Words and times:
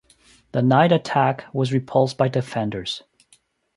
The 0.53 0.63
night 0.63 0.91
attack 0.91 1.43
was 1.53 1.71
repulsed 1.71 2.17
by 2.17 2.27
defenders. 2.27 3.03